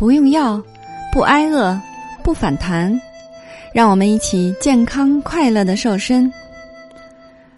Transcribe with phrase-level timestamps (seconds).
[0.00, 0.58] 不用药，
[1.12, 1.78] 不挨饿，
[2.24, 2.98] 不反弹，
[3.74, 6.32] 让我们一起健康快乐的瘦身。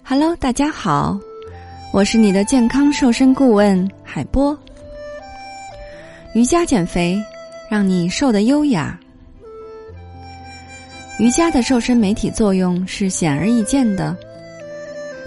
[0.02, 1.16] Hello，大家好，
[1.92, 4.58] 我是你的健康瘦身顾问海波。
[6.34, 7.16] 瑜伽减肥，
[7.70, 8.98] 让你瘦得优雅。
[11.20, 14.16] 瑜伽的瘦身美体作用是显而易见的，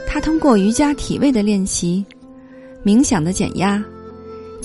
[0.06, 2.06] 它通过瑜伽体位的练习、
[2.84, 3.82] 冥想的减压。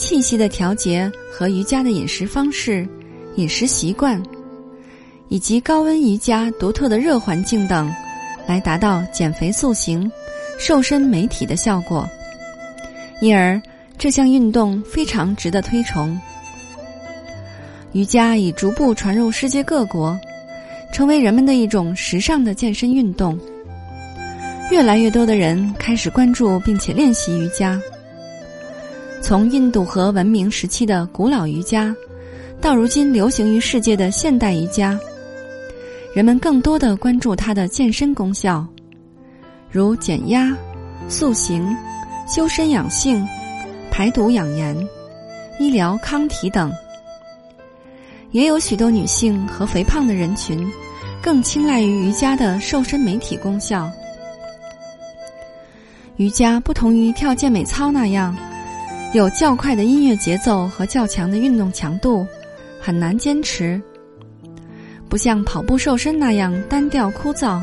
[0.00, 2.88] 气息的调节和瑜伽的饮食方式、
[3.36, 4.20] 饮食习惯，
[5.28, 7.95] 以及高温瑜伽独特的热环境等，
[8.46, 10.10] 来达到减肥塑形、
[10.59, 12.09] 瘦身美体的效果。
[13.20, 13.60] 因而，
[13.98, 16.18] 这项运动非常值得推崇。
[17.92, 20.18] 瑜伽已逐步传入世界各国，
[20.95, 23.38] 成为人们的一种时尚的健身运动。
[24.70, 27.79] 越来越多的人开始关注并且练习瑜伽。
[29.23, 31.95] 从印度河文明时期的古老瑜伽，
[32.60, 34.99] 到如今流行于世界的现代瑜伽，
[36.15, 38.66] 人们更多的关注它的健身功效，
[39.71, 40.57] 如减压、
[41.09, 41.76] 塑形、
[42.26, 43.24] 修身养性、
[43.91, 44.76] 排毒养颜、
[45.59, 46.73] 医疗康体等。
[48.32, 50.66] 也有许多女性和肥胖的人群，
[51.23, 53.91] 更青睐于瑜伽的瘦身美体功效。
[56.16, 58.37] 瑜伽不同于跳健美操那样。
[59.13, 62.25] 有较快的音乐节奏和较强的运动强度，
[62.80, 63.80] 很难坚持。
[65.09, 67.61] 不像跑步瘦身那样单调枯燥，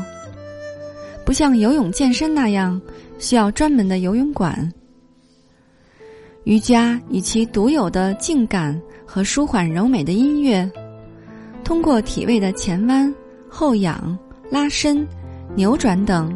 [1.24, 2.78] 不像游泳健身那样
[3.18, 4.70] 需要专门的游泳馆。
[6.44, 10.70] 瑜伽以其独有的静感和舒缓柔美的音乐，
[11.64, 13.12] 通过体位的前弯、
[13.48, 14.18] 后仰、
[14.50, 15.06] 拉伸、
[15.54, 16.30] 扭转等，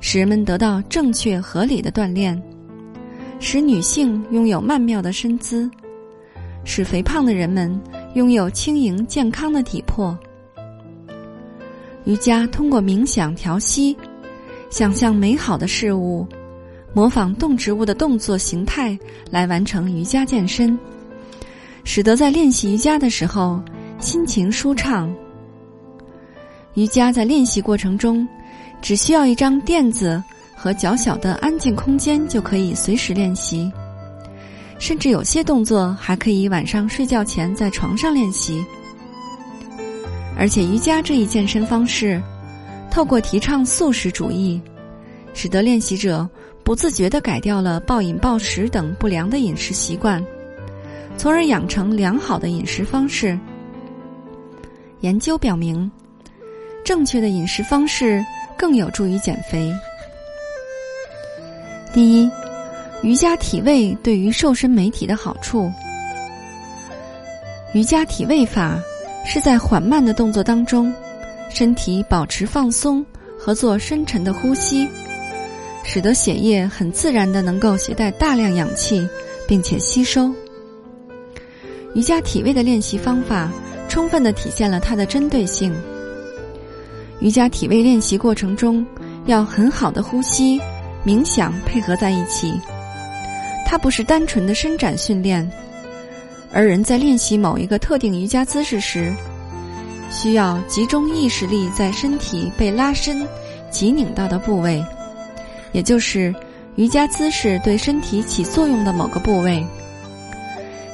[0.00, 2.40] 使人们得到正确合理的锻炼。
[3.38, 5.70] 使女性拥有曼妙的身姿，
[6.64, 7.78] 使肥胖的人们
[8.14, 10.18] 拥有轻盈健康的体魄。
[12.04, 13.96] 瑜伽通过冥想调息，
[14.70, 16.26] 想象美好的事物，
[16.92, 18.98] 模仿动植物的动作形态
[19.30, 20.78] 来完成瑜伽健身，
[21.84, 23.62] 使得在练习瑜伽的时候
[24.00, 25.14] 心情舒畅。
[26.74, 28.26] 瑜伽在练习过程中，
[28.80, 30.22] 只需要一张垫子。
[30.66, 33.70] 和较小的安静空间就可以随时练习，
[34.80, 38.64] 甚至有些动作还可以晚上睡觉前在床上练习。
[40.36, 42.20] 而且瑜伽这一健身方式，
[42.90, 44.60] 透过提倡素食主义，
[45.34, 46.28] 使得练习者
[46.64, 50.20] 不自觉地改掉了暴饮暴食等不良的饮食习惯，
[51.16, 53.38] 从而养成良好的饮食方式。
[54.98, 55.88] 研究表明，
[56.84, 58.20] 正确的饮食方式
[58.58, 59.72] 更有助于减肥。
[61.96, 62.30] 第一，
[63.02, 65.72] 瑜伽体位对于瘦身美体的好处。
[67.72, 68.78] 瑜伽体位法
[69.24, 70.92] 是在缓慢的动作当中，
[71.48, 73.02] 身体保持放松
[73.38, 74.86] 和做深沉的呼吸，
[75.84, 79.08] 使得血液很自然的能够携带大量氧气，
[79.48, 80.30] 并且吸收。
[81.94, 83.50] 瑜伽体位的练习方法
[83.88, 85.74] 充分的体现了它的针对性。
[87.20, 88.84] 瑜伽体位练习过程中
[89.24, 90.60] 要很好的呼吸。
[91.06, 92.60] 冥想配合在一起，
[93.64, 95.48] 它不是单纯的伸展训练，
[96.52, 99.14] 而人在练习某一个特定瑜伽姿势时，
[100.10, 103.24] 需要集中意识力在身体被拉伸、
[103.70, 104.84] 挤拧到的部位，
[105.70, 106.34] 也就是
[106.74, 109.64] 瑜伽姿势对身体起作用的某个部位，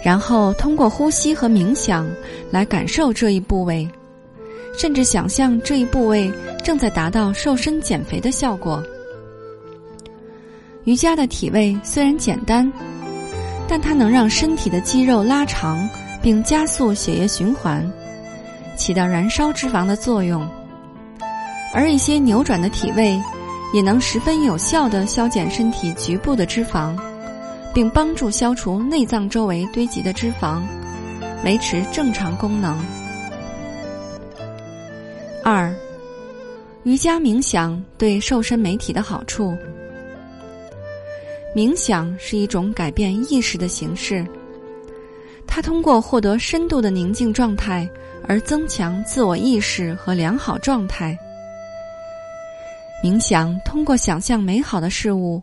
[0.02, 2.06] 然后通过呼吸和冥想
[2.50, 3.88] 来感受这一部位，
[4.78, 6.30] 甚至想象这一部位
[6.62, 8.82] 正在达到瘦身减肥的效果。
[10.84, 12.70] 瑜伽的体位虽然简单，
[13.68, 15.88] 但它能让身体的肌肉拉长，
[16.20, 17.88] 并加速血液循环，
[18.76, 20.44] 起到燃烧脂肪的作用。
[21.72, 23.16] 而一些扭转的体位，
[23.72, 26.98] 也能十分有效的消减身体局部的脂肪，
[27.72, 30.60] 并帮助消除内脏周围堆积的脂肪，
[31.44, 32.76] 维持正常功能。
[35.44, 35.72] 二，
[36.82, 39.56] 瑜伽冥想对瘦身美体的好处。
[41.54, 44.26] 冥想是一种改变意识的形式，
[45.46, 47.86] 它通过获得深度的宁静状态
[48.26, 51.14] 而增强自我意识和良好状态。
[53.04, 55.42] 冥想通过想象美好的事物，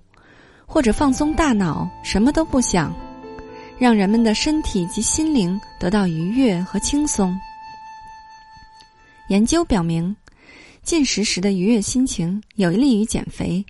[0.65, 2.91] 或者放松大脑，什么都不想，
[3.77, 7.37] 让人们的身体及心灵得到愉悦和轻松。
[9.27, 10.15] 研究表明，
[10.81, 13.63] 进食时的愉悦心情有利于减肥。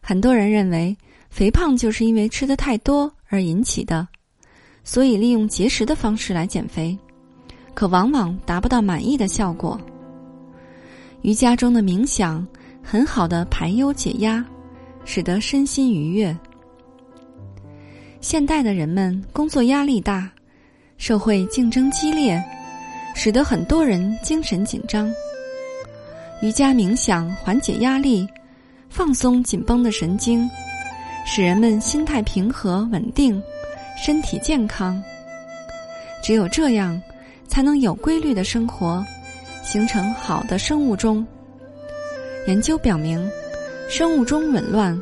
[0.00, 0.96] 很多人认为。
[1.36, 4.08] 肥胖就是因为吃的太多而引起的，
[4.84, 6.96] 所以利用节食的方式来减肥，
[7.74, 9.78] 可往往达不到满意的效果。
[11.20, 12.46] 瑜伽中的冥想
[12.82, 14.42] 很好的排忧解压，
[15.04, 16.34] 使得身心愉悦。
[18.22, 20.32] 现代的人们工作压力大，
[20.96, 22.42] 社会竞争激烈，
[23.14, 25.12] 使得很多人精神紧张。
[26.40, 28.26] 瑜伽冥想缓解压力，
[28.88, 30.48] 放松紧绷的神经，
[31.28, 33.42] 使人们心态平和稳定，
[34.02, 35.02] 身体健康。
[36.22, 36.98] 只有这样，
[37.48, 39.04] 才能有规律的生活，
[39.64, 41.26] 形成好的生物钟。
[42.46, 43.28] 研究表明，
[43.88, 44.98] 生物钟紊乱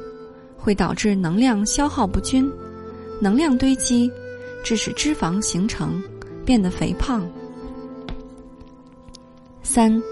[0.56, 2.50] 会导致能量消耗不均，
[3.20, 4.10] 能量堆积，
[4.64, 6.02] 致使脂肪形成，
[6.44, 7.24] 变得肥胖。
[9.62, 10.02] 三。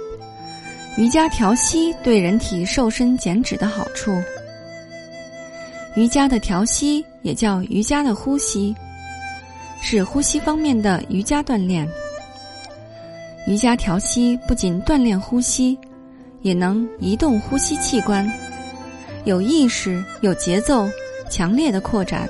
[0.99, 4.13] 瑜伽调息对人体瘦身减脂的好处。
[5.95, 8.75] 瑜伽的调息也叫瑜伽的呼吸，
[9.83, 11.87] 是呼吸方面的瑜伽锻炼。
[13.47, 15.79] 瑜伽调息不仅锻炼呼吸，
[16.41, 18.27] 也能移动呼吸器官，
[19.25, 20.89] 有意识、有节奏、
[21.29, 22.27] 强烈的扩展。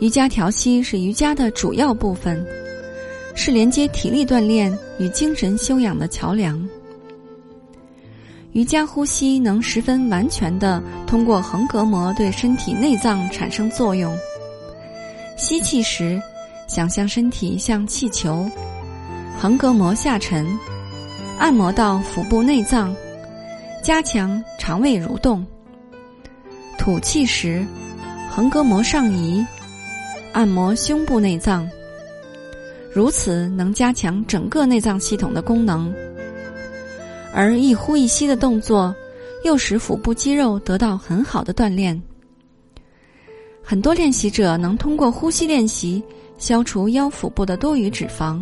[0.00, 2.42] 瑜伽调息是瑜伽的主要部分，
[3.34, 6.66] 是连接体力锻炼与精神修养的桥梁。
[8.54, 14.16] 瑜伽呼吸能十分完全的通过横膈膜对身体内脏产生作用。
[15.36, 16.22] 吸气时，
[16.68, 18.48] 想象身体像气球，
[19.36, 20.46] 横膈膜下沉，
[21.36, 22.94] 按摩到腹部内脏，
[23.82, 25.44] 加强肠胃蠕动。
[26.78, 27.66] 吐气时，
[28.30, 29.44] 横膈膜上移，
[30.32, 31.68] 按摩胸部内脏。
[32.92, 35.92] 如此能加强整个内脏系统的功能。
[37.34, 38.94] 而一呼一吸的动作，
[39.44, 42.00] 又使腹部肌肉得到很好的锻炼。
[43.60, 46.00] 很多练习者能通过呼吸练习
[46.38, 48.40] 消除腰腹部的多余脂肪。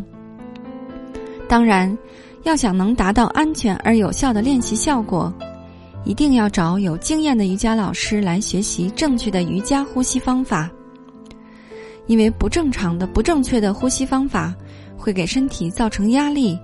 [1.49, 1.97] 当然，
[2.43, 5.33] 要想能达到安全而有效的练习效果，
[6.05, 10.71] 一定要找有经验的瑜伽老师来学习正确的瑜伽呼吸方法。
[12.09, 14.55] 因为不正常的、不正确的呼吸方法
[14.99, 16.59] 会给身体造成压力，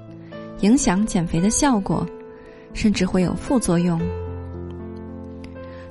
[0.60, 2.04] 影响减肥的效果。
[2.72, 4.00] 甚至会有副作用。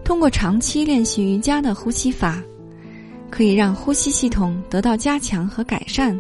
[0.03, 2.41] 通过长期练习瑜伽的呼吸法，
[3.29, 6.17] 可以让呼吸系统得到加强和改善，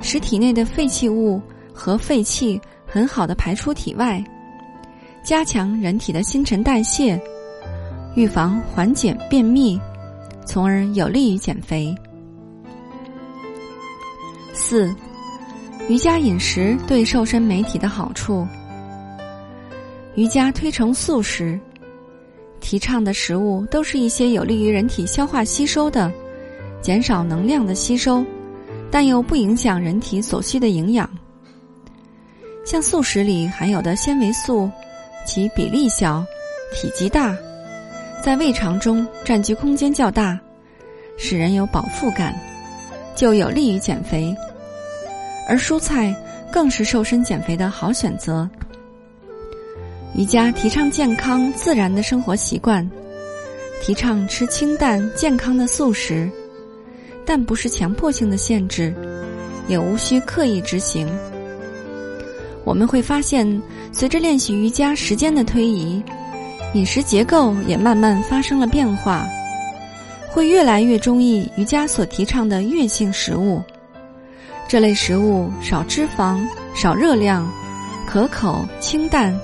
[0.00, 1.40] 使体内的废弃物
[1.72, 4.22] 和废气很好的排出体外，
[5.22, 7.18] 加强人体的新陈代谢，
[8.14, 9.80] 预防缓解便秘，
[10.44, 11.94] 从而有利于减肥。
[14.52, 14.94] 四，
[15.88, 18.46] 瑜伽饮食对瘦身美体的好处。
[20.16, 21.60] 瑜伽推崇素食，
[22.58, 26.10] 提倡的食物都是一些有利于人体消化吸收的，
[26.80, 28.24] 减少能量的吸收，
[28.90, 31.08] 但又不影响人体所需的营养。
[32.64, 34.70] 像素食里含有的纤维素，
[35.26, 36.24] 其比例小，
[36.72, 37.36] 体积大，
[38.22, 40.40] 在胃肠中占据空间较大，
[41.18, 42.34] 使人有饱腹感，
[43.14, 44.34] 就有利于减肥。
[45.46, 46.16] 而蔬菜
[46.50, 48.48] 更是瘦身减肥的好选择。
[50.14, 52.88] 瑜伽提倡健康自然的生活习惯，
[53.82, 56.30] 提倡吃清淡健康的素食，
[57.24, 58.94] 但不是强迫性的限制，
[59.68, 61.06] 也无需刻意执行。
[62.64, 66.02] 我们会发现，随着练习瑜伽时间的推移，
[66.72, 69.26] 饮食结构也慢慢发生了变化，
[70.30, 73.62] 会越来越中意瑜伽所提倡的月性食物。
[74.66, 76.40] 这类食物少脂肪、
[76.74, 77.46] 少热量，
[78.08, 79.38] 可口清淡。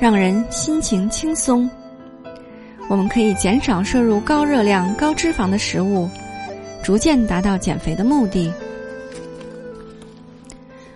[0.00, 1.68] 让人心情轻松。
[2.88, 6.08] 我们可以减少摄入高热量、高脂肪的食物，
[6.82, 8.52] 逐渐达到减肥的目的。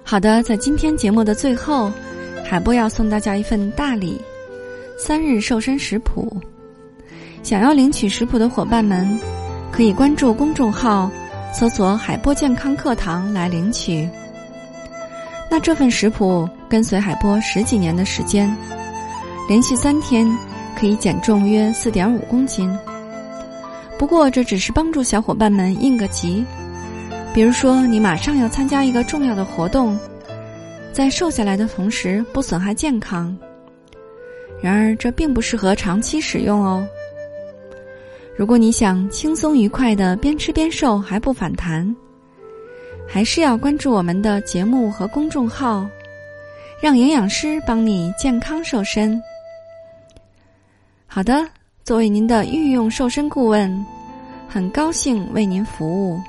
[0.05, 1.91] 好的，在今天节目的最后，
[2.45, 4.21] 海波要送大家一份大礼——
[4.99, 6.31] 三日瘦身食谱。
[7.43, 9.19] 想要领取食谱的伙伴们，
[9.73, 11.11] 可以关注公众号，
[11.53, 14.09] 搜索“海波健康课堂”来领取。
[15.51, 18.49] 那这份食谱跟随海波十几年的时间。
[19.51, 20.25] 连续三天
[20.79, 22.73] 可以减重约四点五公斤。
[23.99, 26.45] 不过这只是帮助小伙伴们应个急，
[27.35, 29.99] 比如说你马上要参加一个重要的活动，
[30.93, 33.37] 在瘦下来的同时不损害健康。
[34.63, 36.87] 然而这并不适合长期使用哦。
[38.37, 41.93] 如果你想轻松愉快的边吃边瘦还不反弹，
[43.05, 45.89] 还是要关注我们的节目和公众号，
[46.81, 49.21] 让营养师帮你健康瘦身。
[51.13, 51.45] 好的，
[51.83, 53.85] 作为您的御用瘦身顾问，
[54.49, 56.21] 很高兴为您服务。